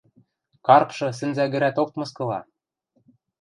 Карпшы 0.67 1.07
сӹнзӓгӹрӓток 1.17 1.89
мыскыла: 1.99 2.39